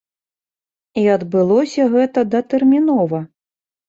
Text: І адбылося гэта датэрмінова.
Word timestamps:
І 1.01 1.03
адбылося 1.15 1.85
гэта 1.97 2.23
датэрмінова. 2.37 3.21